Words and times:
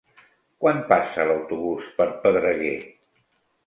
Quan 0.63 0.79
passa 0.93 1.27
l'autobús 1.33 1.93
per 2.01 2.11
Pedreguer? 2.27 2.77